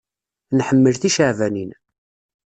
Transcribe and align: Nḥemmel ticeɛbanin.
Nḥemmel 0.57 0.95
ticeɛbanin. 0.97 1.71